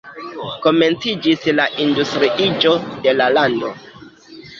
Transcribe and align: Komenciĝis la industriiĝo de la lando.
Komenciĝis 0.61 1.45
la 1.59 1.67
industriiĝo 1.83 2.73
de 3.05 3.13
la 3.19 3.29
lando. 3.37 3.71